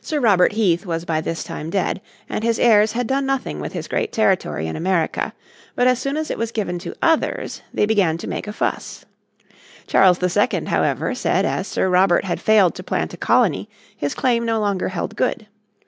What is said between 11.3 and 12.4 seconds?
as Sir Robert had